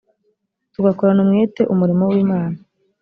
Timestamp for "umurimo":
1.73-2.03